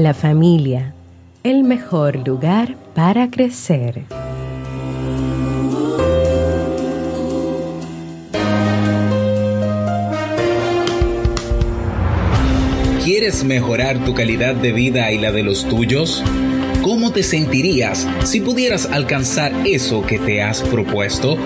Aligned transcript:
La 0.00 0.14
familia, 0.14 0.94
el 1.42 1.64
mejor 1.64 2.24
lugar 2.24 2.76
para 2.94 3.32
crecer. 3.32 4.04
¿Quieres 13.04 13.42
mejorar 13.42 14.04
tu 14.04 14.14
calidad 14.14 14.54
de 14.54 14.70
vida 14.70 15.10
y 15.10 15.18
la 15.18 15.32
de 15.32 15.42
los 15.42 15.68
tuyos? 15.68 16.22
¿Cómo 16.82 17.10
te 17.10 17.24
sentirías 17.24 18.06
si 18.22 18.40
pudieras 18.40 18.86
alcanzar 18.86 19.52
eso 19.66 20.06
que 20.06 20.20
te 20.20 20.44
has 20.44 20.62
propuesto? 20.62 21.36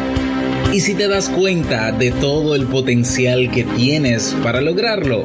¿Y 0.75 0.81
si 0.81 0.95
te 0.95 1.09
das 1.09 1.31
cuenta 1.31 1.91
de 1.91 2.11
todo 2.11 2.55
el 2.55 2.67
potencial 2.67 3.51
que 3.51 3.65
tienes 3.65 4.37
para 4.43 4.61
lograrlo? 4.61 5.25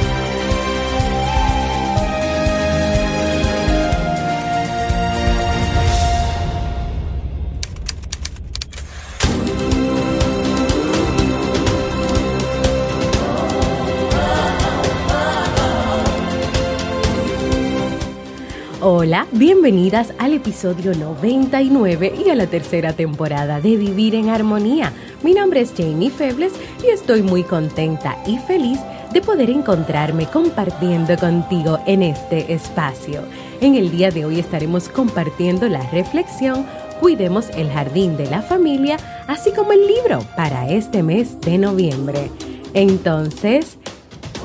Hola, 18.83 19.27
bienvenidas 19.31 20.11
al 20.17 20.33
episodio 20.33 20.95
99 20.95 22.13
y 22.25 22.29
a 22.31 22.35
la 22.35 22.47
tercera 22.47 22.93
temporada 22.93 23.61
de 23.61 23.77
Vivir 23.77 24.15
en 24.15 24.29
Armonía. 24.29 24.91
Mi 25.21 25.35
nombre 25.35 25.61
es 25.61 25.71
Jamie 25.77 26.09
Febles 26.09 26.53
y 26.83 26.87
estoy 26.87 27.21
muy 27.21 27.43
contenta 27.43 28.17
y 28.25 28.39
feliz 28.39 28.79
de 29.13 29.21
poder 29.21 29.51
encontrarme 29.51 30.25
compartiendo 30.25 31.15
contigo 31.17 31.77
en 31.85 32.01
este 32.01 32.51
espacio. 32.51 33.21
En 33.61 33.75
el 33.75 33.91
día 33.91 34.09
de 34.09 34.25
hoy 34.25 34.39
estaremos 34.39 34.89
compartiendo 34.89 35.69
la 35.69 35.87
reflexión 35.91 36.65
Cuidemos 36.99 37.49
el 37.55 37.69
jardín 37.69 38.17
de 38.17 38.25
la 38.31 38.41
familia, 38.41 38.97
así 39.27 39.51
como 39.51 39.73
el 39.73 39.85
libro 39.85 40.23
para 40.35 40.69
este 40.69 41.03
mes 41.03 41.39
de 41.41 41.59
noviembre. 41.59 42.31
Entonces, 42.73 43.77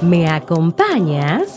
¿me 0.03 0.29
acompañas? 0.29 1.56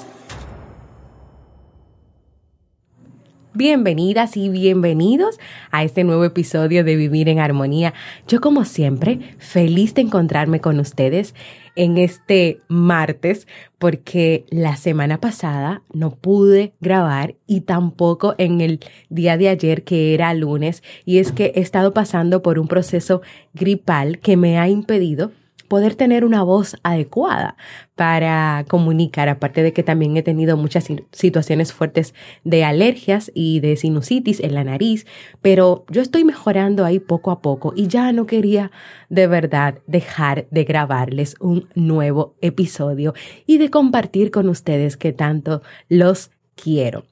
Bienvenidas 3.60 4.38
y 4.38 4.48
bienvenidos 4.48 5.38
a 5.70 5.84
este 5.84 6.06
nuevo 6.06 6.24
episodio 6.24 6.86
de 6.86 6.96
Vivir 6.96 7.28
en 7.28 7.40
Armonía. 7.40 7.94
Yo 8.26 8.40
como 8.40 8.64
siempre, 8.64 9.36
feliz 9.38 9.94
de 9.96 10.04
encontrarme 10.04 10.62
con 10.62 10.80
ustedes 10.80 11.36
en 11.76 11.98
este 11.98 12.62
martes 12.70 13.50
porque 13.78 14.46
la 14.50 14.78
semana 14.78 15.20
pasada 15.20 15.82
no 15.92 16.12
pude 16.12 16.72
grabar 16.80 17.36
y 17.48 17.60
tampoco 17.60 18.34
en 18.38 18.62
el 18.62 18.80
día 19.10 19.36
de 19.36 19.50
ayer 19.50 19.84
que 19.84 20.14
era 20.14 20.34
lunes 20.34 20.82
y 21.04 21.18
es 21.18 21.34
que 21.34 21.52
he 21.54 21.60
estado 21.60 21.94
pasando 21.94 22.42
por 22.42 22.60
un 22.60 22.70
proceso 22.70 23.22
gripal 23.54 24.20
que 24.20 24.38
me 24.38 24.58
ha 24.58 24.70
impedido 24.70 25.34
poder 25.70 25.96
tener 25.96 26.26
una 26.26 26.44
voz 26.44 26.76
adecuada 26.84 27.56
para 27.96 28.66
comunicar, 28.68 29.30
aparte 29.30 29.64
de 29.64 29.72
que 29.72 29.84
también 29.84 30.18
he 30.18 30.24
tenido 30.24 30.58
muchas 30.58 30.88
situaciones 31.12 31.72
fuertes 31.72 32.14
de 32.44 32.66
alergias 32.66 33.32
y 33.34 33.62
de 33.62 33.78
sinusitis 33.78 34.42
en 34.42 34.54
la 34.56 34.66
nariz, 34.66 35.06
pero 35.42 35.86
yo 35.90 36.02
estoy 36.02 36.26
mejorando 36.26 36.84
ahí 36.84 37.00
poco 37.00 37.32
a 37.32 37.42
poco 37.42 37.72
y 37.76 37.88
ya 37.88 38.12
no 38.12 38.26
quería 38.26 38.72
de 39.10 39.28
verdad 39.28 39.80
dejar 39.88 40.48
de 40.52 40.66
grabarles 40.66 41.36
un 41.40 41.70
nuevo 41.76 42.36
episodio 42.42 43.14
y 43.46 43.58
de 43.60 43.70
compartir 43.70 44.32
con 44.32 44.50
ustedes 44.50 44.98
que 44.98 45.14
tanto 45.14 45.62
los 45.88 46.32
quiero. 46.56 47.04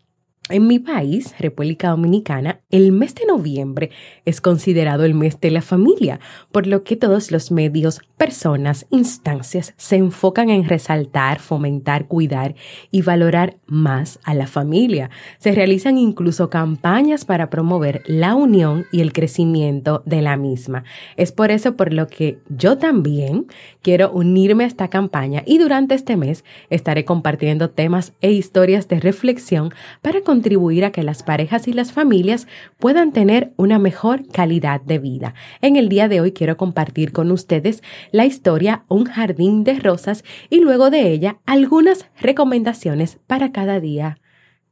En 0.49 0.65
mi 0.65 0.79
país, 0.79 1.35
República 1.39 1.89
Dominicana, 1.89 2.61
el 2.69 2.93
mes 2.93 3.13
de 3.15 3.25
noviembre 3.25 3.91
es 4.23 4.39
considerado 4.39 5.03
el 5.03 5.13
mes 5.13 5.41
de 5.41 5.51
la 5.51 5.61
familia, 5.61 6.21
por 6.53 6.67
lo 6.67 6.85
que 6.85 6.95
todos 6.95 7.31
los 7.31 7.51
medios, 7.51 7.99
personas, 8.15 8.85
instancias 8.89 9.73
se 9.75 9.97
enfocan 9.97 10.49
en 10.49 10.63
resaltar, 10.63 11.39
fomentar, 11.39 12.07
cuidar 12.07 12.55
y 12.91 13.01
valorar 13.01 13.57
más 13.67 14.19
a 14.23 14.33
la 14.33 14.47
familia. 14.47 15.09
Se 15.37 15.51
realizan 15.51 15.97
incluso 15.97 16.49
campañas 16.49 17.25
para 17.25 17.49
promover 17.49 18.01
la 18.05 18.33
unión 18.33 18.85
y 18.89 19.01
el 19.01 19.11
crecimiento 19.11 20.01
de 20.05 20.21
la 20.21 20.37
misma. 20.37 20.85
Es 21.17 21.33
por 21.33 21.51
eso 21.51 21.75
por 21.75 21.91
lo 21.91 22.07
que 22.07 22.39
yo 22.47 22.77
también 22.77 23.47
quiero 23.81 24.11
unirme 24.11 24.63
a 24.63 24.67
esta 24.67 24.87
campaña 24.87 25.43
y 25.45 25.57
durante 25.57 25.93
este 25.93 26.15
mes 26.15 26.45
estaré 26.69 27.03
compartiendo 27.03 27.69
temas 27.69 28.13
e 28.21 28.31
historias 28.31 28.87
de 28.87 29.01
reflexión 29.01 29.73
para 30.01 30.21
contribuir 30.37 30.85
a 30.85 30.91
que 30.91 31.01
las 31.01 31.23
parejas 31.23 31.67
y 31.67 31.73
las 31.73 31.91
familias 31.91 32.47
puedan 32.77 33.11
tener 33.11 33.53
una 33.57 33.79
mejor 33.79 34.27
calidad 34.27 34.79
de 34.79 34.99
vida. 34.99 35.33
En 35.61 35.77
el 35.77 35.89
día 35.89 36.07
de 36.07 36.21
hoy 36.21 36.31
quiero 36.31 36.57
compartir 36.57 37.11
con 37.11 37.31
ustedes 37.31 37.81
la 38.11 38.25
historia 38.25 38.83
Un 38.87 39.05
jardín 39.05 39.63
de 39.63 39.79
rosas 39.79 40.23
y 40.51 40.59
luego 40.59 40.91
de 40.91 41.11
ella 41.11 41.39
algunas 41.47 42.07
recomendaciones 42.19 43.17
para 43.25 43.51
cada 43.51 43.79
día 43.79 44.19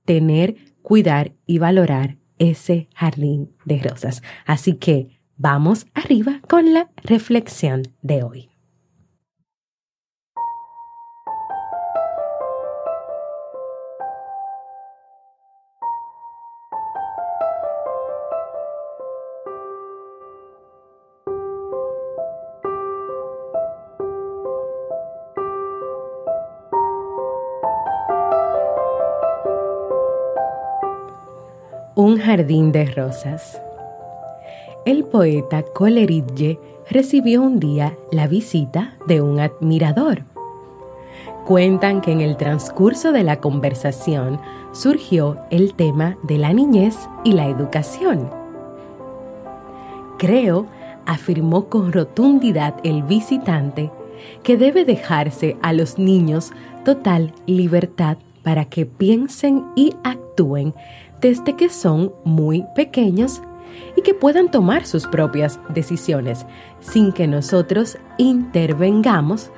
tener, 0.06 0.56
cuidar 0.84 1.32
y 1.48 1.58
valorar 1.58 2.18
ese 2.38 2.88
jardín 2.94 3.50
de 3.66 3.80
rosas. 3.80 4.22
Así 4.46 4.74
que 4.74 5.20
vamos 5.36 5.88
arriba 5.96 6.42
con 6.48 6.76
la 6.76 6.92
reflexión 7.04 7.82
de 8.04 8.22
hoy. 8.22 8.55
Un 32.06 32.20
jardín 32.20 32.72
de 32.72 32.86
rosas. 32.86 33.60
El 34.86 35.06
poeta 35.06 35.64
Coleridge 35.64 36.60
recibió 36.88 37.42
un 37.42 37.60
día 37.60 37.98
la 38.12 38.28
visita 38.28 38.94
de 39.08 39.22
un 39.22 39.40
admirador. 39.40 40.22
Cuentan 41.48 42.02
que 42.02 42.12
en 42.12 42.22
el 42.22 42.38
transcurso 42.38 43.12
de 43.12 43.24
la 43.24 43.42
conversación 43.42 44.40
surgió 44.72 45.40
el 45.50 45.74
tema 45.74 46.16
de 46.22 46.38
la 46.38 46.54
niñez 46.54 46.96
y 47.24 47.32
la 47.32 47.48
educación. 47.48 48.30
Creo, 50.20 50.68
afirmó 51.08 51.70
con 51.70 51.92
rotundidad 51.92 52.76
el 52.84 53.02
visitante, 53.02 53.90
que 54.44 54.58
debe 54.58 54.86
dejarse 54.86 55.58
a 55.64 55.74
los 55.74 55.98
niños 55.98 56.52
total 56.84 57.34
libertad 57.48 58.20
para 58.44 58.66
que 58.66 58.86
piensen 58.86 59.66
y 59.76 59.96
actúen 60.04 60.76
desde 61.22 61.56
que 61.56 61.70
son 61.70 62.14
muy 62.24 62.66
pequeños 62.76 63.42
y 63.96 64.02
que 64.02 64.14
puedan 64.14 64.52
tomar 64.52 64.86
sus 64.86 65.08
propias 65.08 65.60
decisiones 65.70 66.46
sin 66.80 67.12
que 67.12 67.28
nosotros 67.28 67.98
intervengamos. 68.18 69.52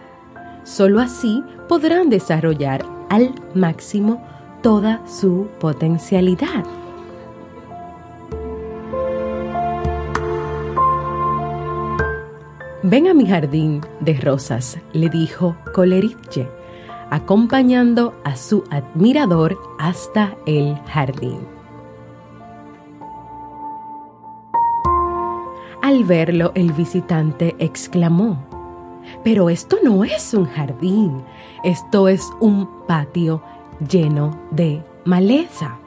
Solo 0.63 0.99
así 0.99 1.43
podrán 1.67 2.09
desarrollar 2.09 2.85
al 3.09 3.33
máximo 3.53 4.21
toda 4.61 5.05
su 5.07 5.47
potencialidad. 5.59 6.65
Ven 12.83 13.07
a 13.07 13.13
mi 13.13 13.25
jardín 13.25 13.81
de 13.99 14.13
rosas, 14.13 14.77
le 14.93 15.09
dijo 15.09 15.57
Coleridge, 15.73 16.47
acompañando 17.09 18.13
a 18.23 18.35
su 18.35 18.63
admirador 18.69 19.57
hasta 19.79 20.35
el 20.45 20.77
jardín. 20.87 21.39
Al 25.81 26.03
verlo, 26.03 26.51
el 26.55 26.73
visitante 26.73 27.55
exclamó, 27.59 28.43
pero 29.23 29.49
esto 29.49 29.77
no 29.83 30.03
es 30.03 30.33
un 30.33 30.45
jardín, 30.45 31.23
esto 31.63 32.07
es 32.07 32.29
un 32.39 32.67
patio 32.87 33.41
lleno 33.89 34.37
de 34.51 34.83
maleza. 35.05 35.77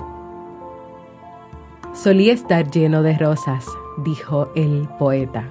Solía 1.93 2.32
estar 2.32 2.70
lleno 2.70 3.02
de 3.02 3.19
rosas, 3.19 3.67
dijo 3.99 4.49
el 4.55 4.88
poeta 4.99 5.49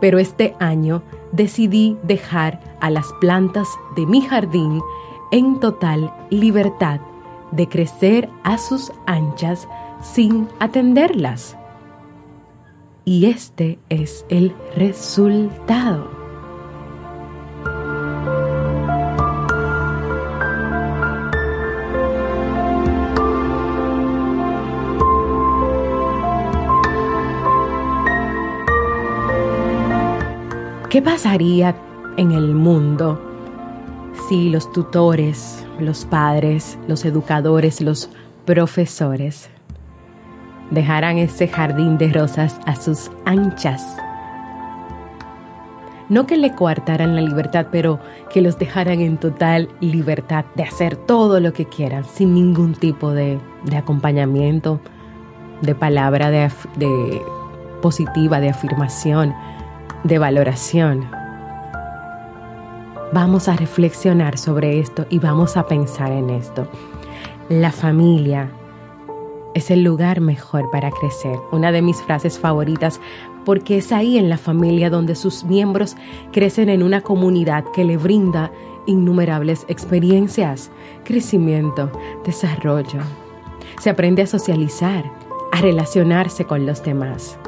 pero 0.00 0.18
este 0.18 0.54
año 0.58 1.02
decidí 1.32 1.96
dejar 2.02 2.60
a 2.80 2.90
las 2.90 3.06
plantas 3.20 3.68
de 3.96 4.06
mi 4.06 4.20
jardín 4.20 4.80
en 5.30 5.60
total 5.60 6.12
libertad 6.30 7.00
de 7.50 7.68
crecer 7.68 8.28
a 8.42 8.58
sus 8.58 8.92
anchas 9.06 9.68
sin 10.02 10.48
atenderlas. 10.60 11.56
Y 13.04 13.26
este 13.26 13.78
es 13.88 14.26
el 14.28 14.54
resultado. 14.76 16.17
¿Qué 30.98 31.02
pasaría 31.02 31.76
en 32.16 32.32
el 32.32 32.56
mundo 32.56 33.20
si 34.28 34.50
los 34.50 34.72
tutores, 34.72 35.64
los 35.78 36.04
padres, 36.04 36.76
los 36.88 37.04
educadores, 37.04 37.80
los 37.80 38.10
profesores 38.44 39.48
dejaran 40.72 41.18
ese 41.18 41.46
jardín 41.46 41.98
de 41.98 42.12
rosas 42.12 42.58
a 42.66 42.74
sus 42.74 43.12
anchas? 43.26 43.96
No 46.08 46.26
que 46.26 46.36
le 46.36 46.56
coartaran 46.56 47.14
la 47.14 47.22
libertad, 47.22 47.68
pero 47.70 48.00
que 48.32 48.42
los 48.42 48.58
dejaran 48.58 48.98
en 49.00 49.18
total 49.18 49.68
libertad 49.78 50.46
de 50.56 50.64
hacer 50.64 50.96
todo 50.96 51.38
lo 51.38 51.52
que 51.52 51.66
quieran, 51.66 52.04
sin 52.06 52.34
ningún 52.34 52.74
tipo 52.74 53.12
de, 53.12 53.38
acompañamiento, 53.76 54.80
de 55.62 55.76
palabra 55.76 56.28
de 56.30 56.50
positiva, 57.80 58.40
de 58.40 58.48
afirmación 58.48 59.32
de 60.04 60.18
valoración. 60.18 61.08
Vamos 63.12 63.48
a 63.48 63.56
reflexionar 63.56 64.38
sobre 64.38 64.80
esto 64.80 65.06
y 65.08 65.18
vamos 65.18 65.56
a 65.56 65.66
pensar 65.66 66.12
en 66.12 66.30
esto. 66.30 66.68
La 67.48 67.72
familia 67.72 68.50
es 69.54 69.70
el 69.70 69.82
lugar 69.82 70.20
mejor 70.20 70.70
para 70.70 70.90
crecer. 70.90 71.38
Una 71.50 71.72
de 71.72 71.82
mis 71.82 71.96
frases 72.02 72.38
favoritas 72.38 73.00
porque 73.44 73.78
es 73.78 73.92
ahí 73.92 74.18
en 74.18 74.28
la 74.28 74.36
familia 74.36 74.90
donde 74.90 75.14
sus 75.14 75.44
miembros 75.44 75.96
crecen 76.32 76.68
en 76.68 76.82
una 76.82 77.00
comunidad 77.00 77.64
que 77.72 77.84
le 77.84 77.96
brinda 77.96 78.52
innumerables 78.86 79.64
experiencias, 79.68 80.70
crecimiento, 81.04 81.90
desarrollo. 82.24 83.00
Se 83.80 83.90
aprende 83.90 84.22
a 84.22 84.26
socializar, 84.26 85.10
a 85.52 85.60
relacionarse 85.60 86.44
con 86.44 86.66
los 86.66 86.82
demás. 86.82 87.38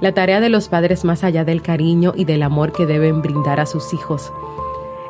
La 0.00 0.12
tarea 0.14 0.40
de 0.40 0.48
los 0.48 0.68
padres 0.68 1.04
más 1.04 1.24
allá 1.24 1.44
del 1.44 1.60
cariño 1.60 2.14
y 2.16 2.24
del 2.24 2.42
amor 2.42 2.72
que 2.72 2.86
deben 2.86 3.20
brindar 3.20 3.60
a 3.60 3.66
sus 3.66 3.92
hijos. 3.92 4.32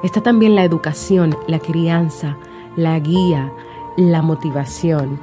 Está 0.02 0.20
también 0.20 0.56
la 0.56 0.64
educación, 0.64 1.36
la 1.46 1.60
crianza, 1.60 2.36
la 2.74 2.98
guía, 2.98 3.52
la 3.96 4.20
motivación. 4.20 5.20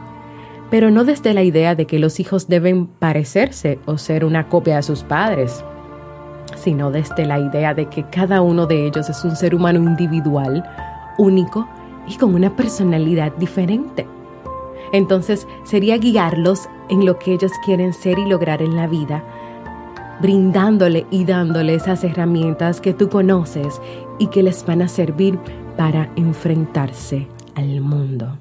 Pero 0.70 0.90
no 0.90 1.04
desde 1.04 1.34
la 1.34 1.44
idea 1.44 1.76
de 1.76 1.86
que 1.86 2.00
los 2.00 2.22
hijos 2.22 2.48
deben 2.48 2.88
parecerse 2.88 3.80
o 3.86 3.98
ser 3.98 4.24
una 4.24 4.48
copia 4.48 4.78
de 4.78 4.84
sus 4.84 5.04
padres, 5.04 5.66
sino 6.56 6.90
desde 6.90 7.26
la 7.26 7.40
idea 7.40 7.74
de 7.74 7.88
que 7.88 8.04
cada 8.04 8.42
uno 8.42 8.68
de 8.68 8.88
ellos 8.88 9.10
es 9.10 9.22
un 9.26 9.36
ser 9.36 9.54
humano 9.54 9.80
individual, 9.80 10.64
único 11.18 11.68
y 12.08 12.16
con 12.16 12.36
una 12.36 12.56
personalidad 12.56 13.34
diferente. 13.34 14.08
Entonces 14.94 15.46
sería 15.64 15.98
guiarlos 15.98 16.70
en 16.88 17.06
lo 17.06 17.20
que 17.20 17.34
ellos 17.34 17.52
quieren 17.66 17.92
ser 17.92 18.18
y 18.18 18.26
lograr 18.26 18.62
en 18.62 18.78
la 18.78 18.88
vida 18.88 19.24
brindándole 20.22 21.06
y 21.12 21.26
dándole 21.26 21.76
esas 21.76 22.04
herramientas 22.04 22.82
que 22.82 22.94
tú 22.94 23.10
conoces 23.10 23.82
y 24.20 24.28
que 24.28 24.44
les 24.44 24.66
van 24.66 24.82
a 24.82 24.88
servir 24.88 25.40
para 25.76 26.12
enfrentarse 26.16 27.28
al 27.56 27.82
mundo. 27.82 28.38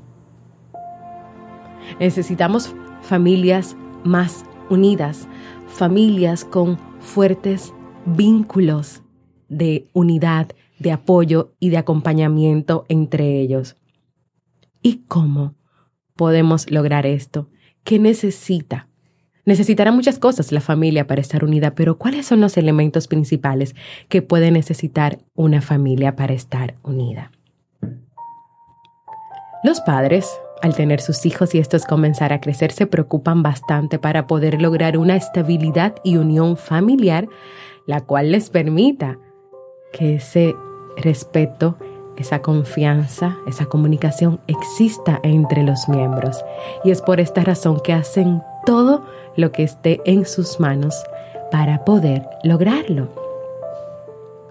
Necesitamos 2.00 2.75
familias 3.02 3.76
más 4.05 4.44
unidas, 4.70 5.28
familias 5.67 6.44
con 6.44 6.78
fuertes 7.00 7.73
vínculos 8.05 9.02
de 9.49 9.88
unidad, 9.93 10.49
de 10.78 10.93
apoyo 10.93 11.55
y 11.61 11.70
de 11.70 11.78
acompañamiento 11.78 12.84
entre 12.88 13.40
ellos. 13.40 13.76
¿Y 14.82 15.05
cómo 15.08 15.55
podemos 16.17 16.70
lograr 16.70 17.06
esto? 17.06 17.49
¿Qué 17.84 17.99
necesita? 17.99 18.88
Necesitará 19.47 19.93
muchas 19.93 20.19
cosas 20.19 20.51
la 20.51 20.61
familia 20.61 21.07
para 21.07 21.21
estar 21.21 21.45
unida, 21.45 21.77
pero 21.77 21.99
¿cuáles 21.99 22.27
son 22.27 22.41
los 22.41 22.57
elementos 22.57 23.07
principales 23.07 23.77
que 24.09 24.21
puede 24.21 24.51
necesitar 24.51 25.19
una 25.37 25.63
familia 25.63 26.17
para 26.17 26.35
estar 26.35 26.75
unida? 26.83 27.31
Los 29.63 29.81
padres, 29.81 30.29
al 30.63 30.75
tener 30.75 31.01
sus 31.01 31.25
hijos 31.27 31.55
y 31.55 31.59
estos 31.59 31.85
comenzar 31.85 32.33
a 32.33 32.41
crecer, 32.41 32.73
se 32.73 32.89
preocupan 32.89 33.45
bastante 33.45 34.01
para 34.01 34.27
poder 34.27 34.61
lograr 34.61 34.99
una 34.99 35.15
estabilidad 35.15 35.95
y 36.03 36.17
unión 36.17 36.57
familiar, 36.57 37.29
la 37.87 38.01
cual 38.01 38.33
les 38.33 38.51
permita 38.51 39.17
que 39.93 40.17
ese 40.17 40.57
respeto, 40.97 41.79
esa 42.17 42.43
confianza, 42.43 43.39
esa 43.47 43.67
comunicación 43.67 44.41
exista 44.49 45.21
entre 45.23 45.63
los 45.63 45.89
miembros. 45.89 46.45
Y 46.83 46.91
es 46.91 47.01
por 47.01 47.21
esta 47.21 47.45
razón 47.45 47.79
que 47.79 47.93
hacen 47.93 48.43
todo 48.65 49.05
lo 49.37 49.53
que 49.53 49.62
esté 49.62 50.00
en 50.05 50.25
sus 50.25 50.61
manos 50.61 50.94
para 51.50 51.85
poder 51.85 52.27
lograrlo. 52.43 53.09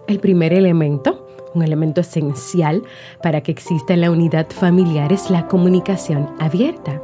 El 0.07 0.19
primer 0.19 0.53
elemento, 0.53 1.27
un 1.53 1.63
elemento 1.63 2.01
esencial 2.01 2.83
para 3.23 3.41
que 3.41 3.51
exista 3.51 3.95
la 3.95 4.11
unidad 4.11 4.47
familiar 4.49 5.11
es 5.11 5.29
la 5.29 5.47
comunicación 5.47 6.29
abierta. 6.39 7.01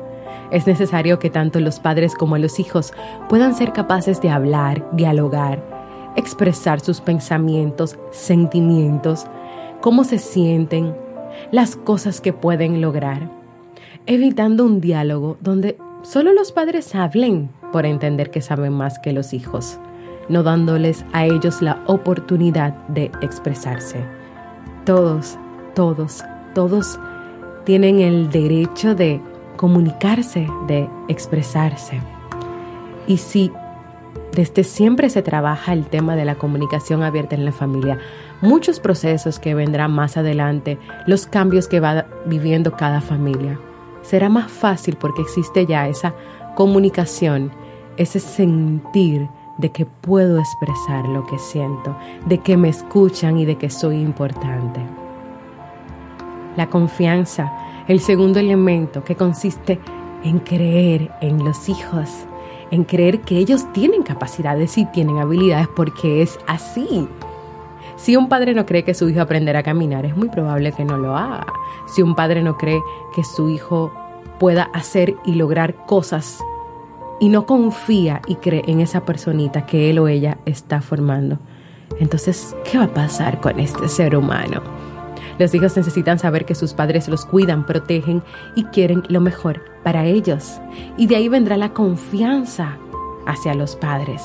Es 0.52 0.68
necesario 0.68 1.18
que 1.18 1.30
tanto 1.30 1.60
los 1.60 1.80
padres 1.80 2.14
como 2.14 2.38
los 2.38 2.60
hijos 2.60 2.94
puedan 3.30 3.56
ser 3.56 3.74
capaces 3.74 4.22
de 4.22 4.30
hablar, 4.30 4.88
dialogar, 4.92 5.64
expresar 6.16 6.82
sus 6.82 7.00
pensamientos, 7.00 7.98
sentimientos, 8.12 9.26
cómo 9.80 10.04
se 10.04 10.20
sienten, 10.20 10.94
las 11.52 11.76
cosas 11.76 12.22
que 12.22 12.34
pueden 12.34 12.82
lograr, 12.82 13.32
evitando 14.06 14.66
un 14.66 14.82
diálogo 14.82 15.38
donde 15.40 15.78
solo 16.04 16.34
los 16.34 16.52
padres 16.52 16.94
hablen 16.94 17.50
por 17.72 17.86
entender 17.86 18.32
que 18.32 18.42
saben 18.42 18.74
más 18.74 19.00
que 19.00 19.14
los 19.14 19.34
hijos, 19.34 19.80
no 20.30 20.44
dándoles 20.44 21.06
a 21.14 21.26
ellos 21.26 21.62
la 21.62 21.82
oportunidad 21.88 22.74
de 22.88 23.12
expresarse. 23.22 24.04
Todos, 24.86 25.38
todos, 25.76 26.24
todos 26.54 27.00
tienen 27.66 28.00
el 28.00 28.30
derecho 28.30 28.96
de 28.96 29.22
comunicarse, 29.58 30.48
de 30.68 30.90
expresarse. 31.08 32.02
Y 33.08 33.18
si 33.18 33.52
desde 34.34 34.64
siempre 34.64 35.10
se 35.10 35.22
trabaja 35.22 35.74
el 35.74 35.86
tema 35.88 36.16
de 36.16 36.26
la 36.26 36.36
comunicación 36.36 37.04
abierta 37.04 37.36
en 37.36 37.46
la 37.46 37.52
familia, 37.52 38.00
muchos 38.42 38.80
procesos 38.80 39.40
que 39.40 39.54
vendrán 39.54 39.92
más 39.92 40.18
adelante, 40.18 40.80
los 41.06 41.28
cambios 41.28 41.68
que 41.68 41.80
va 41.80 42.06
viviendo 42.26 42.72
cada 42.72 43.02
familia, 43.02 43.60
será 44.02 44.30
más 44.30 44.52
fácil 44.52 44.98
porque 45.00 45.22
existe 45.22 45.66
ya 45.66 45.88
esa 45.88 46.14
comunicación 46.56 47.52
ese 47.98 48.20
sentir 48.20 49.28
de 49.58 49.72
que 49.72 49.86
puedo 49.86 50.40
expresar 50.40 51.08
lo 51.08 51.26
que 51.26 51.38
siento, 51.38 51.96
de 52.26 52.40
que 52.40 52.58
me 52.58 52.70
escuchan 52.70 53.38
y 53.38 53.46
de 53.46 53.58
que 53.58 53.70
soy 53.70 53.98
importante. 53.98 54.80
La 56.58 56.68
confianza, 56.68 57.52
el 57.88 58.00
segundo 58.00 58.40
elemento 58.40 59.04
que 59.04 59.16
consiste 59.16 59.80
en 60.24 60.40
creer 60.40 61.12
en 61.22 61.44
los 61.44 61.70
hijos, 61.70 62.10
en 62.72 62.84
creer 62.84 63.22
que 63.22 63.38
ellos 63.38 63.72
tienen 63.74 64.04
capacidades 64.04 64.78
y 64.78 64.86
tienen 64.86 65.18
habilidades 65.18 65.68
porque 65.76 66.22
es 66.22 66.40
así. 66.48 67.08
Si 67.98 68.16
un 68.16 68.30
padre 68.30 68.54
no 68.54 68.66
cree 68.66 68.84
que 68.84 68.94
su 68.94 69.10
hijo 69.10 69.22
aprenderá 69.22 69.60
a 69.60 69.64
caminar, 69.64 70.06
es 70.06 70.18
muy 70.18 70.30
probable 70.30 70.72
que 70.72 70.86
no 70.86 70.98
lo 70.98 71.16
haga. 71.16 71.46
Si 71.88 72.02
un 72.02 72.16
padre 72.16 72.42
no 72.42 72.58
cree 72.58 72.82
que 73.14 73.24
su 73.24 73.50
hijo 73.50 73.92
pueda 74.42 74.64
hacer 74.74 75.14
y 75.24 75.36
lograr 75.36 75.86
cosas 75.86 76.40
y 77.20 77.30
no 77.30 77.46
confía 77.46 78.24
y 78.26 78.38
cree 78.38 78.64
en 78.66 78.82
esa 78.82 79.06
personita 79.06 79.68
que 79.68 79.92
él 79.92 80.00
o 80.00 80.08
ella 80.08 80.40
está 80.48 80.82
formando, 80.82 81.38
entonces, 82.00 82.56
¿qué 82.64 82.80
va 82.80 82.86
a 82.86 82.94
pasar 82.94 83.40
con 83.40 83.60
este 83.60 83.88
ser 83.88 84.16
humano? 84.16 84.64
Los 85.38 85.54
hijos 85.54 85.78
necesitan 85.78 86.18
saber 86.18 86.46
que 86.46 86.56
sus 86.56 86.74
padres 86.74 87.08
los 87.08 87.24
cuidan, 87.24 87.68
protegen 87.68 88.24
y 88.56 88.64
quieren 88.64 89.04
lo 89.10 89.22
mejor 89.22 89.62
para 89.84 90.06
ellos. 90.06 90.60
Y 90.98 91.06
de 91.06 91.18
ahí 91.18 91.30
vendrá 91.30 91.56
la 91.56 91.74
confianza 91.74 92.80
hacia 93.28 93.54
los 93.54 93.76
padres. 93.76 94.24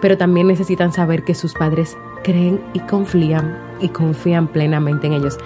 pero 0.00 0.16
también 0.16 0.46
necesitan 0.46 0.94
saber 0.94 1.24
que 1.24 1.34
sus 1.34 1.52
padres 1.52 1.98
creen 2.24 2.58
y 2.72 2.80
confían 2.80 3.58
y 3.82 3.90
confían 3.90 4.48
plenamente 4.48 5.06
en 5.06 5.12
ellos. 5.12 5.36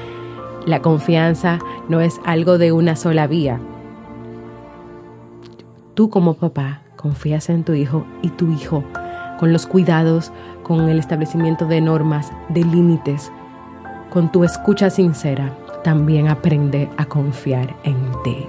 La 0.66 0.80
confianza 0.80 1.59
no 1.88 2.00
es 2.00 2.20
algo 2.25 2.56
de 2.56 2.70
una 2.70 2.94
sola 2.94 3.26
vía. 3.26 3.59
Tú 5.94 6.09
como 6.11 6.35
papá 6.35 6.82
confías 6.97 7.50
en 7.50 7.64
tu 7.64 7.73
hijo 7.75 8.04
y 8.23 8.28
tu 8.30 8.50
hijo 8.52 8.85
con 9.40 9.52
los 9.54 9.66
cuidados, 9.66 10.32
con 10.62 10.88
el 10.90 10.99
establecimiento 10.99 11.64
de 11.64 11.80
normas, 11.80 12.30
de 12.50 12.62
límites, 12.62 13.32
con 14.11 14.30
tu 14.30 14.44
escucha 14.44 14.90
sincera, 14.90 15.56
también 15.82 16.28
aprende 16.28 16.90
a 16.99 17.06
confiar 17.06 17.75
en 17.85 17.97
ti. 18.23 18.47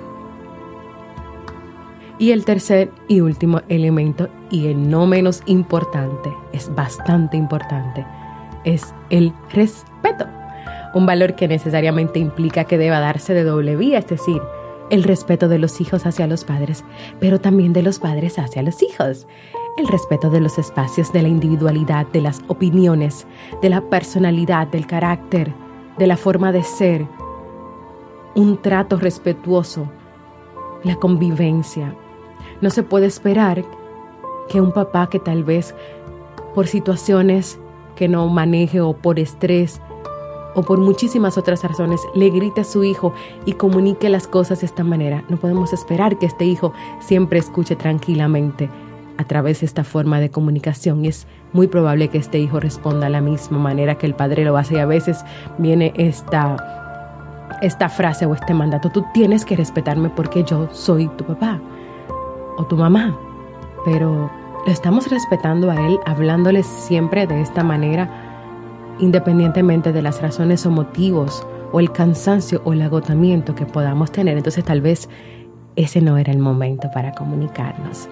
Y 2.19 2.31
el 2.31 2.43
tercer 2.43 2.91
y 3.07 3.21
último 3.21 3.61
elemento, 3.69 4.27
y 4.49 4.67
el 4.67 4.89
no 4.89 5.07
menos 5.07 5.41
importante, 5.45 6.31
es 6.51 6.75
bastante 6.75 7.37
importante, 7.37 8.05
es 8.65 8.93
el 9.09 9.33
respeto. 9.53 10.25
Un 10.93 11.05
valor 11.05 11.35
que 11.35 11.47
necesariamente 11.47 12.19
implica 12.19 12.65
que 12.65 12.77
deba 12.77 12.99
darse 12.99 13.33
de 13.33 13.45
doble 13.45 13.77
vía, 13.77 13.99
es 13.99 14.07
decir, 14.07 14.41
el 14.91 15.03
respeto 15.03 15.47
de 15.47 15.57
los 15.57 15.79
hijos 15.79 16.05
hacia 16.05 16.27
los 16.27 16.43
padres, 16.43 16.83
pero 17.19 17.39
también 17.39 17.71
de 17.71 17.81
los 17.81 17.97
padres 17.97 18.37
hacia 18.37 18.61
los 18.61 18.83
hijos. 18.83 19.25
El 19.77 19.87
respeto 19.87 20.29
de 20.29 20.41
los 20.41 20.59
espacios, 20.59 21.13
de 21.13 21.21
la 21.21 21.29
individualidad, 21.29 22.05
de 22.07 22.19
las 22.19 22.41
opiniones, 22.47 23.25
de 23.61 23.69
la 23.69 23.81
personalidad, 23.81 24.67
del 24.67 24.85
carácter, 24.85 25.53
de 25.97 26.07
la 26.07 26.17
forma 26.17 26.51
de 26.51 26.63
ser. 26.63 27.07
Un 28.35 28.61
trato 28.61 28.97
respetuoso, 28.97 29.89
la 30.83 30.97
convivencia. 30.97 31.95
No 32.59 32.69
se 32.69 32.83
puede 32.83 33.05
esperar 33.05 33.63
que 34.49 34.59
un 34.59 34.73
papá 34.73 35.09
que 35.09 35.19
tal 35.19 35.45
vez 35.45 35.73
por 36.53 36.67
situaciones 36.67 37.59
que 37.95 38.09
no 38.09 38.27
maneje 38.27 38.81
o 38.81 38.91
por 38.91 39.19
estrés 39.19 39.79
o 40.55 40.63
por 40.63 40.79
muchísimas 40.79 41.37
otras 41.37 41.63
razones 41.63 42.01
le 42.13 42.29
grite 42.29 42.61
a 42.61 42.65
su 42.65 42.83
hijo 42.83 43.13
y 43.45 43.53
comunique 43.53 44.09
las 44.09 44.27
cosas 44.27 44.61
de 44.61 44.65
esta 44.65 44.83
manera. 44.83 45.23
No 45.29 45.37
podemos 45.37 45.73
esperar 45.73 46.17
que 46.17 46.25
este 46.25 46.45
hijo 46.45 46.73
siempre 46.99 47.39
escuche 47.39 47.75
tranquilamente 47.75 48.69
a 49.17 49.23
través 49.23 49.61
de 49.61 49.65
esta 49.67 49.83
forma 49.83 50.19
de 50.19 50.31
comunicación. 50.31 51.05
Es 51.05 51.27
muy 51.53 51.67
probable 51.67 52.09
que 52.09 52.17
este 52.17 52.39
hijo 52.39 52.59
responda 52.59 53.05
de 53.05 53.11
la 53.11 53.21
misma 53.21 53.59
manera 53.59 53.95
que 53.95 54.07
el 54.07 54.15
padre 54.15 54.43
lo 54.43 54.57
hace. 54.57 54.75
Y 54.75 54.79
a 54.79 54.85
veces 54.85 55.23
viene 55.57 55.93
esta, 55.95 57.57
esta 57.61 57.89
frase 57.89 58.25
o 58.25 58.33
este 58.33 58.53
mandato, 58.53 58.89
tú 58.89 59.05
tienes 59.13 59.45
que 59.45 59.55
respetarme 59.55 60.09
porque 60.09 60.43
yo 60.43 60.69
soy 60.71 61.07
tu 61.17 61.23
papá 61.23 61.59
o 62.57 62.65
tu 62.65 62.75
mamá, 62.75 63.17
pero 63.85 64.29
lo 64.65 64.71
estamos 64.71 65.09
respetando 65.09 65.71
a 65.71 65.87
él 65.87 65.99
hablándole 66.05 66.63
siempre 66.63 67.25
de 67.25 67.41
esta 67.41 67.63
manera 67.63 68.30
independientemente 68.99 69.91
de 69.91 70.01
las 70.01 70.21
razones 70.21 70.65
o 70.65 70.71
motivos 70.71 71.45
o 71.71 71.79
el 71.79 71.91
cansancio 71.91 72.61
o 72.65 72.73
el 72.73 72.81
agotamiento 72.81 73.55
que 73.55 73.65
podamos 73.65 74.11
tener. 74.11 74.37
Entonces 74.37 74.63
tal 74.63 74.81
vez 74.81 75.09
ese 75.75 76.01
no 76.01 76.17
era 76.17 76.31
el 76.31 76.39
momento 76.39 76.89
para 76.93 77.13
comunicarnos. 77.13 78.09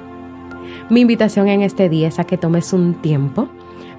Mi 0.89 1.01
invitación 1.01 1.47
en 1.47 1.61
este 1.61 1.89
día 1.89 2.07
es 2.07 2.19
a 2.19 2.23
que 2.23 2.37
tomes 2.37 2.73
un 2.73 2.95
tiempo 2.95 3.49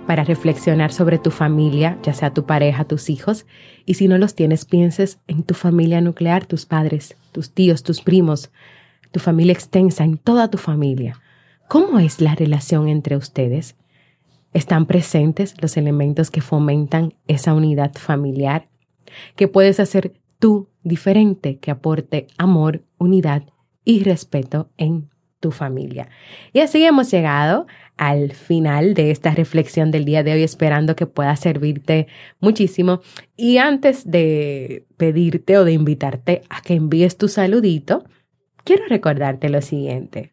para 0.07 0.25
reflexionar 0.25 0.93
sobre 0.93 1.19
tu 1.19 1.31
familia, 1.31 1.99
ya 2.03 2.15
sea 2.15 2.33
tu 2.33 2.45
pareja, 2.45 2.85
tus 2.85 3.11
hijos, 3.11 3.47
y 3.87 3.95
si 3.95 4.09
no 4.09 4.19
los 4.19 4.35
tienes, 4.35 4.65
pienses 4.65 5.19
en 5.29 5.43
tu 5.43 5.55
familia 5.55 6.01
nuclear, 6.01 6.47
tus 6.47 6.67
padres, 6.67 7.17
tus 7.33 7.53
tíos, 7.53 7.83
tus 7.83 8.01
primos, 8.01 8.51
tu 9.13 9.21
familia 9.21 9.53
extensa, 9.53 10.05
en 10.05 10.17
toda 10.17 10.51
tu 10.51 10.59
familia. 10.59 11.21
¿Cómo 11.69 12.01
es 12.01 12.21
la 12.21 12.35
relación 12.35 12.89
entre 12.89 13.17
ustedes? 13.17 13.77
Están 14.53 14.87
presentes 14.87 15.55
los 15.61 15.77
elementos 15.77 16.31
que 16.31 16.41
fomentan 16.41 17.15
esa 17.27 17.55
unidad 17.55 17.93
familiar, 17.95 18.69
que 19.37 19.49
puedes 19.49 19.81
hacer 19.81 20.13
tú 20.39 20.69
diferente, 20.83 21.59
que 21.59 21.71
aporte 21.71 22.27
amor, 22.39 22.83
unidad 22.99 23.45
y 23.85 24.03
respeto 24.03 24.71
en 24.77 25.11
tu 25.41 25.51
familia. 25.53 26.09
Y 26.53 26.61
así 26.61 26.85
hemos 26.85 27.11
llegado 27.11 27.67
al 27.97 28.33
final 28.33 28.95
de 28.95 29.11
esta 29.11 29.31
reflexión 29.33 29.91
del 29.91 30.05
día 30.05 30.23
de 30.23 30.33
hoy, 30.33 30.43
esperando 30.43 30.97
que 30.97 31.07
pueda 31.07 31.35
servirte 31.37 32.07
muchísimo. 32.41 33.01
Y 33.37 33.59
antes 33.59 34.11
de 34.11 34.87
pedirte 34.97 35.59
o 35.59 35.65
de 35.65 35.73
invitarte 35.73 36.43
a 36.49 36.63
que 36.63 36.75
envíes 36.75 37.17
tu 37.17 37.29
saludito, 37.29 38.05
quiero 38.65 38.85
recordarte 38.87 39.49
lo 39.49 39.61
siguiente. 39.61 40.33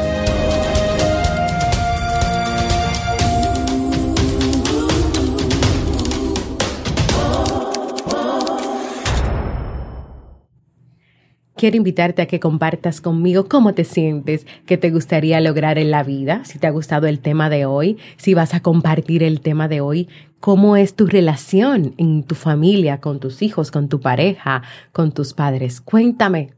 Quiero 11.61 11.77
invitarte 11.77 12.23
a 12.23 12.25
que 12.25 12.39
compartas 12.39 13.01
conmigo 13.01 13.47
cómo 13.47 13.75
te 13.75 13.83
sientes, 13.83 14.47
qué 14.65 14.77
te 14.77 14.89
gustaría 14.89 15.39
lograr 15.41 15.77
en 15.77 15.91
la 15.91 16.01
vida, 16.01 16.43
si 16.43 16.57
te 16.57 16.65
ha 16.65 16.71
gustado 16.71 17.05
el 17.05 17.19
tema 17.19 17.51
de 17.51 17.67
hoy, 17.67 17.99
si 18.17 18.33
vas 18.33 18.55
a 18.55 18.61
compartir 18.61 19.21
el 19.21 19.41
tema 19.41 19.67
de 19.67 19.79
hoy, 19.79 20.09
cómo 20.39 20.75
es 20.75 20.95
tu 20.95 21.05
relación 21.05 21.93
en 21.99 22.23
tu 22.23 22.33
familia, 22.33 22.99
con 22.99 23.19
tus 23.19 23.43
hijos, 23.43 23.69
con 23.69 23.89
tu 23.89 24.01
pareja, 24.01 24.63
con 24.91 25.11
tus 25.11 25.35
padres. 25.35 25.81
Cuéntame, 25.81 26.49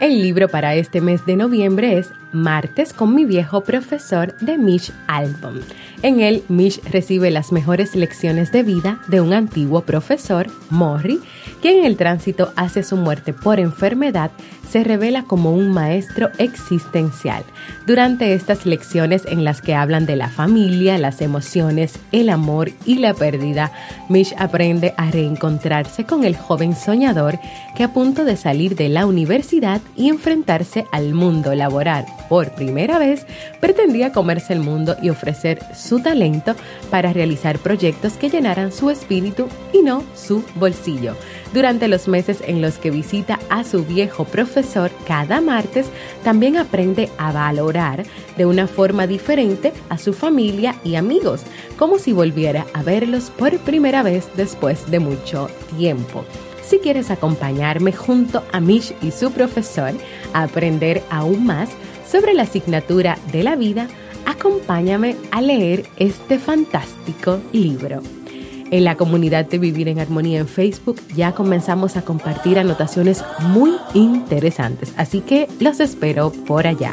El 0.00 0.22
libro 0.22 0.48
para 0.48 0.76
este 0.76 1.00
mes 1.00 1.26
de 1.26 1.36
noviembre 1.36 1.98
es 1.98 2.12
Martes 2.32 2.92
con 2.92 3.14
mi 3.14 3.24
viejo 3.24 3.62
profesor 3.62 4.36
de 4.38 4.58
Mish 4.58 4.92
Album. 5.06 5.60
En 6.02 6.20
él, 6.20 6.44
Mish 6.48 6.80
recibe 6.90 7.30
las 7.30 7.52
mejores 7.52 7.96
lecciones 7.96 8.52
de 8.52 8.62
vida 8.62 9.00
de 9.08 9.20
un 9.20 9.32
antiguo 9.32 9.80
profesor, 9.82 10.46
Morrie, 10.70 11.18
quien 11.60 11.78
en 11.78 11.84
el 11.86 11.96
tránsito 11.96 12.52
hacia 12.56 12.82
su 12.82 12.96
muerte 12.96 13.32
por 13.32 13.58
enfermedad 13.58 14.30
se 14.68 14.84
revela 14.84 15.24
como 15.24 15.52
un 15.52 15.72
maestro 15.72 16.28
existencial. 16.38 17.42
Durante 17.86 18.34
estas 18.34 18.66
lecciones 18.66 19.24
en 19.26 19.42
las 19.42 19.62
que 19.62 19.74
hablan 19.74 20.04
de 20.04 20.16
la 20.16 20.28
familia, 20.28 20.98
las 20.98 21.22
emociones, 21.22 21.98
el 22.12 22.28
amor 22.28 22.70
y 22.84 22.96
la 22.96 23.14
pérdida, 23.14 23.72
Mish 24.08 24.34
aprende 24.38 24.94
a 24.98 25.10
reencontrarse 25.10 26.04
con 26.04 26.24
el 26.24 26.36
joven 26.36 26.76
soñador 26.76 27.38
que 27.74 27.84
a 27.84 27.92
punto 27.92 28.24
de 28.24 28.36
salir 28.36 28.76
de 28.76 28.90
la 28.90 29.06
universidad 29.06 29.80
y 29.96 30.08
enfrentarse 30.08 30.84
al 30.92 31.14
mundo 31.14 31.54
laboral 31.54 32.04
por 32.28 32.50
primera 32.50 32.98
vez, 32.98 33.26
pretendía 33.60 34.12
comerse 34.12 34.52
el 34.52 34.60
mundo 34.60 34.96
y 35.02 35.10
ofrecer 35.10 35.60
su 35.74 36.00
talento 36.00 36.54
para 36.90 37.12
realizar 37.12 37.58
proyectos 37.58 38.14
que 38.14 38.30
llenaran 38.30 38.72
su 38.72 38.90
espíritu 38.90 39.48
y 39.72 39.82
no 39.82 40.02
su 40.14 40.44
bolsillo. 40.54 41.14
Durante 41.52 41.88
los 41.88 42.08
meses 42.08 42.42
en 42.46 42.60
los 42.60 42.78
que 42.78 42.90
visita 42.90 43.38
a 43.48 43.64
su 43.64 43.84
viejo 43.84 44.24
profesor 44.24 44.90
cada 45.06 45.40
martes, 45.40 45.86
también 46.22 46.56
aprende 46.56 47.08
a 47.16 47.32
valorar 47.32 48.04
de 48.36 48.46
una 48.46 48.66
forma 48.66 49.06
diferente 49.06 49.72
a 49.88 49.98
su 49.98 50.12
familia 50.12 50.76
y 50.84 50.96
amigos, 50.96 51.42
como 51.78 51.98
si 51.98 52.12
volviera 52.12 52.66
a 52.74 52.82
verlos 52.82 53.30
por 53.30 53.56
primera 53.58 54.02
vez 54.02 54.28
después 54.36 54.90
de 54.90 54.98
mucho 54.98 55.48
tiempo. 55.76 56.24
Si 56.68 56.80
quieres 56.80 57.10
acompañarme 57.10 57.92
junto 57.92 58.44
a 58.52 58.60
Mish 58.60 58.94
y 59.00 59.10
su 59.10 59.32
profesor 59.32 59.94
a 60.34 60.42
aprender 60.42 61.02
aún 61.08 61.46
más 61.46 61.70
sobre 62.10 62.34
la 62.34 62.44
asignatura 62.44 63.18
de 63.32 63.42
la 63.42 63.56
vida, 63.56 63.88
acompáñame 64.26 65.16
a 65.30 65.40
leer 65.40 65.84
este 65.96 66.38
fantástico 66.38 67.40
libro. 67.52 68.02
En 68.70 68.84
la 68.84 68.96
comunidad 68.96 69.46
de 69.46 69.58
Vivir 69.58 69.88
en 69.88 69.98
Armonía 69.98 70.40
en 70.40 70.48
Facebook 70.48 71.00
ya 71.14 71.32
comenzamos 71.32 71.96
a 71.96 72.02
compartir 72.02 72.58
anotaciones 72.58 73.24
muy 73.40 73.72
interesantes, 73.94 74.92
así 74.96 75.20
que 75.20 75.48
los 75.58 75.80
espero 75.80 76.30
por 76.46 76.66
allá. 76.66 76.92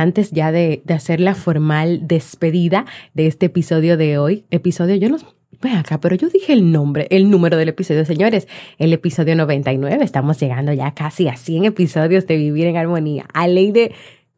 Antes 0.00 0.30
ya 0.30 0.52
de, 0.52 0.82
hacer 0.88 1.20
la 1.20 1.34
formal 1.34 2.06
despedida 2.06 2.86
de 3.14 3.26
este 3.26 3.46
episodio 3.46 3.96
de 3.96 4.18
hoy, 4.18 4.44
episodio, 4.50 4.96
yo 4.96 5.08
no, 5.08 5.18
ve 5.60 5.70
acá, 5.72 6.00
pero 6.00 6.16
yo 6.16 6.28
dije 6.28 6.52
el 6.52 6.72
nombre, 6.72 7.06
el 7.10 7.30
número 7.30 7.56
del 7.56 7.68
episodio, 7.68 8.04
señores, 8.04 8.48
el 8.78 8.92
episodio 8.92 9.36
99, 9.36 10.02
estamos 10.04 10.40
llegando 10.40 10.72
ya 10.72 10.94
casi 10.94 11.28
a 11.28 11.36
100 11.36 11.66
episodios 11.66 12.26
de 12.26 12.36
Vivir 12.36 12.66
en 12.66 12.76
Armonía, 12.76 13.26
a 13.32 13.46
ley 13.46 13.72
de, 13.72 13.92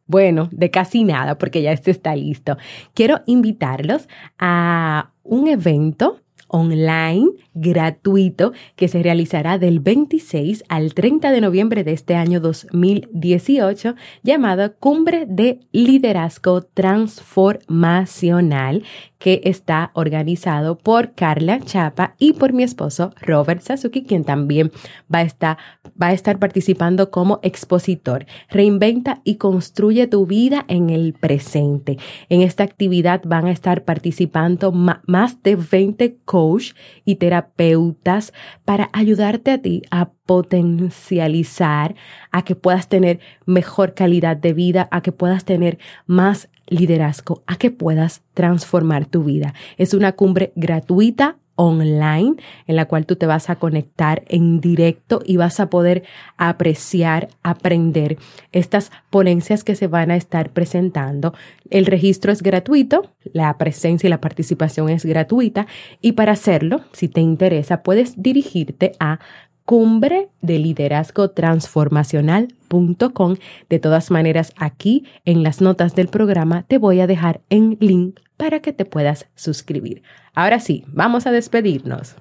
bueno, 0.05 0.49
de 0.51 0.69
casi 0.69 1.03
nada, 1.03 1.37
porque 1.37 1.61
ya 1.61 1.71
este 1.71 1.91
está 1.91 2.15
listo. 2.15 2.57
Quiero 2.93 3.21
invitarlos 3.25 4.07
a 4.37 5.11
un 5.23 5.47
evento 5.47 6.22
online 6.53 7.31
gratuito 7.55 8.53
que 8.75 8.87
se 8.87 9.01
realizará 9.01 9.57
del 9.57 9.79
26 9.79 10.65
al 10.69 10.93
30 10.93 11.31
de 11.31 11.41
noviembre 11.41 11.83
de 11.83 11.93
este 11.93 12.13
año 12.15 12.39
2018 12.39 13.95
llamado 14.21 14.75
Cumbre 14.77 15.25
de 15.27 15.61
Liderazgo 15.71 16.61
Transformacional 16.61 18.83
que 19.23 19.39
está 19.45 19.91
organizado 19.93 20.77
por 20.77 21.13
Carla 21.13 21.61
Chapa 21.61 22.13
y 22.19 22.33
por 22.33 22.51
mi 22.51 22.63
esposo 22.63 23.13
Robert 23.21 23.61
Sasuki, 23.61 24.03
quien 24.03 24.25
también 24.25 24.69
va 25.13 25.19
a 25.19 25.23
estar, 25.23 25.57
va 26.01 26.07
a 26.07 26.13
estar 26.13 26.39
participando 26.39 27.11
como 27.11 27.39
expositor. 27.43 28.25
Reinventa 28.49 29.21
y 29.23 29.35
construye 29.35 30.07
tu 30.07 30.25
vida 30.25 30.65
en 30.67 30.89
el 30.89 31.13
presente. 31.13 31.97
En 32.29 32.41
esta 32.41 32.63
actividad 32.63 33.21
van 33.25 33.45
a 33.45 33.51
estar 33.51 33.83
participando 33.83 34.71
más 34.71 35.43
de 35.43 35.55
20 35.55 36.17
coach 36.25 36.73
y 37.05 37.15
terapeutas 37.15 38.33
para 38.65 38.89
ayudarte 38.93 39.51
a 39.51 39.61
ti 39.61 39.81
a 39.91 40.11
potencializar, 40.25 41.95
a 42.31 42.43
que 42.43 42.55
puedas 42.55 42.87
tener 42.87 43.19
mejor 43.45 43.93
calidad 43.93 44.37
de 44.37 44.53
vida, 44.53 44.87
a 44.91 45.01
que 45.01 45.11
puedas 45.11 45.45
tener 45.45 45.77
más 46.05 46.49
liderazgo 46.67 47.43
a 47.45 47.57
que 47.57 47.71
puedas 47.71 48.23
transformar 48.33 49.05
tu 49.05 49.23
vida. 49.23 49.53
Es 49.77 49.93
una 49.93 50.13
cumbre 50.13 50.53
gratuita 50.55 51.37
online 51.55 52.35
en 52.67 52.75
la 52.75 52.85
cual 52.85 53.05
tú 53.05 53.15
te 53.15 53.25
vas 53.25 53.49
a 53.49 53.57
conectar 53.57 54.23
en 54.27 54.59
directo 54.59 55.21
y 55.25 55.37
vas 55.37 55.59
a 55.59 55.69
poder 55.69 56.03
apreciar, 56.37 57.29
aprender 57.43 58.17
estas 58.51 58.91
ponencias 59.09 59.63
que 59.63 59.75
se 59.75 59.87
van 59.87 60.11
a 60.11 60.15
estar 60.15 60.51
presentando. 60.51 61.33
El 61.69 61.85
registro 61.85 62.31
es 62.31 62.41
gratuito, 62.41 63.11
la 63.33 63.57
presencia 63.57 64.07
y 64.07 64.09
la 64.09 64.21
participación 64.21 64.89
es 64.89 65.05
gratuita 65.05 65.67
y 66.01 66.13
para 66.13 66.33
hacerlo, 66.33 66.81
si 66.91 67.07
te 67.07 67.21
interesa, 67.21 67.83
puedes 67.83 68.21
dirigirte 68.21 68.93
a 68.99 69.19
cumbre 69.65 70.29
de 70.41 70.59
liderazgo 70.59 71.31
transformacional.com. 71.31 73.35
De 73.69 73.79
todas 73.79 74.11
maneras, 74.11 74.51
aquí 74.57 75.05
en 75.25 75.41
las 75.43 75.61
notas 75.61 75.95
del 75.95 76.09
programa 76.09 76.63
te 76.63 76.77
voy 76.77 76.99
a 76.99 77.07
dejar 77.07 77.39
en 77.49 77.77
link 77.79 78.19
para 78.43 78.59
que 78.59 78.73
te 78.73 78.83
puedas 78.83 79.25
suscribir. 79.35 80.03
Ahora 80.33 80.59
sí, 80.59 80.83
vamos 80.87 81.25
a 81.25 81.31
despedirnos. 81.31 82.17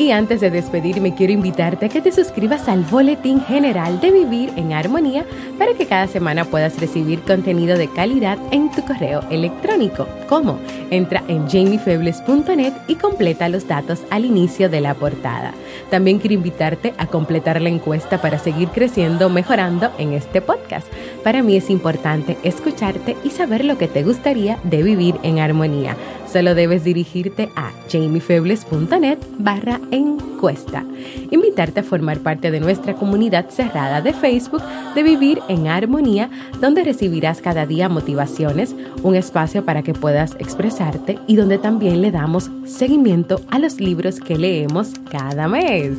Y 0.00 0.12
antes 0.12 0.40
de 0.40 0.48
despedirme, 0.48 1.14
quiero 1.14 1.34
invitarte 1.34 1.84
a 1.84 1.88
que 1.90 2.00
te 2.00 2.10
suscribas 2.10 2.68
al 2.68 2.84
Boletín 2.84 3.42
General 3.42 4.00
de 4.00 4.10
Vivir 4.10 4.50
en 4.56 4.72
Armonía 4.72 5.26
para 5.58 5.74
que 5.74 5.84
cada 5.84 6.06
semana 6.06 6.46
puedas 6.46 6.80
recibir 6.80 7.20
contenido 7.20 7.76
de 7.76 7.86
calidad 7.86 8.38
en 8.50 8.70
tu 8.70 8.82
correo 8.82 9.20
electrónico. 9.28 10.08
¿Cómo? 10.26 10.58
Entra 10.88 11.22
en 11.28 11.46
jamiefebles.net 11.46 12.72
y 12.88 12.94
completa 12.94 13.50
los 13.50 13.68
datos 13.68 14.00
al 14.08 14.24
inicio 14.24 14.70
de 14.70 14.80
la 14.80 14.94
portada. 14.94 15.52
También 15.90 16.18
quiero 16.18 16.32
invitarte 16.32 16.94
a 16.96 17.06
completar 17.06 17.60
la 17.60 17.68
encuesta 17.68 18.22
para 18.22 18.38
seguir 18.38 18.68
creciendo, 18.68 19.28
mejorando 19.28 19.90
en 19.98 20.14
este 20.14 20.40
podcast. 20.40 20.86
Para 21.22 21.42
mí 21.42 21.56
es 21.56 21.68
importante 21.68 22.38
escucharte 22.42 23.18
y 23.22 23.28
saber 23.28 23.66
lo 23.66 23.76
que 23.76 23.86
te 23.86 24.02
gustaría 24.02 24.58
de 24.62 24.82
vivir 24.82 25.16
en 25.22 25.40
armonía. 25.40 25.94
Solo 26.32 26.54
debes 26.54 26.84
dirigirte 26.84 27.50
a 27.56 27.72
jamiefebles.net 27.90 29.18
barra 29.38 29.80
encuesta. 29.90 30.84
Invitarte 31.30 31.80
a 31.80 31.82
formar 31.82 32.20
parte 32.20 32.52
de 32.52 32.60
nuestra 32.60 32.94
comunidad 32.94 33.50
cerrada 33.50 34.00
de 34.00 34.12
Facebook 34.12 34.62
de 34.94 35.02
Vivir 35.02 35.40
en 35.48 35.66
Armonía, 35.66 36.30
donde 36.60 36.84
recibirás 36.84 37.40
cada 37.40 37.66
día 37.66 37.88
motivaciones, 37.88 38.76
un 39.02 39.16
espacio 39.16 39.64
para 39.64 39.82
que 39.82 39.92
puedas 39.92 40.36
expresarte 40.38 41.18
y 41.26 41.34
donde 41.34 41.58
también 41.58 42.00
le 42.00 42.12
damos 42.12 42.48
seguimiento 42.64 43.40
a 43.50 43.58
los 43.58 43.80
libros 43.80 44.20
que 44.20 44.38
leemos 44.38 44.92
cada 45.10 45.48
mes. 45.48 45.96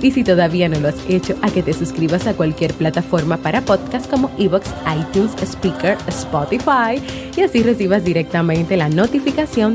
Y 0.00 0.12
si 0.12 0.22
todavía 0.22 0.68
no 0.68 0.78
lo 0.78 0.88
has 0.88 1.08
hecho, 1.08 1.34
a 1.42 1.50
que 1.50 1.62
te 1.62 1.72
suscribas 1.72 2.26
a 2.26 2.34
cualquier 2.34 2.72
plataforma 2.74 3.36
para 3.36 3.62
podcast 3.62 4.08
como 4.08 4.30
Evox, 4.38 4.68
iTunes, 4.96 5.32
Speaker, 5.42 5.96
Spotify 6.06 7.02
y 7.36 7.40
así 7.40 7.62
recibas 7.62 8.04
directamente 8.04 8.76
la 8.76 8.88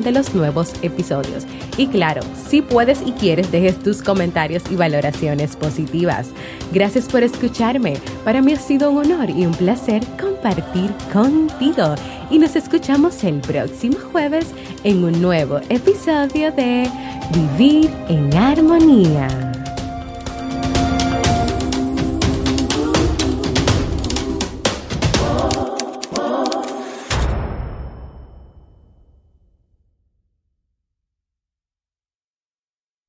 de 0.01 0.11
los 0.11 0.33
nuevos 0.33 0.73
episodios. 0.81 1.45
Y 1.77 1.87
claro, 1.87 2.21
si 2.47 2.61
puedes 2.61 3.01
y 3.05 3.11
quieres, 3.13 3.51
dejes 3.51 3.79
tus 3.79 4.01
comentarios 4.01 4.63
y 4.69 4.75
valoraciones 4.75 5.55
positivas. 5.55 6.29
Gracias 6.71 7.05
por 7.05 7.23
escucharme. 7.23 7.97
Para 8.23 8.41
mí 8.41 8.53
ha 8.53 8.59
sido 8.59 8.91
un 8.91 8.99
honor 8.99 9.29
y 9.29 9.45
un 9.45 9.53
placer 9.53 10.03
compartir 10.19 10.91
contigo. 11.11 11.95
Y 12.29 12.39
nos 12.39 12.55
escuchamos 12.55 13.23
el 13.23 13.39
próximo 13.41 13.97
jueves 14.11 14.47
en 14.83 15.03
un 15.03 15.21
nuevo 15.21 15.59
episodio 15.69 16.51
de 16.51 16.89
Vivir 17.33 17.89
en 18.09 18.33
Armonía. 18.35 19.52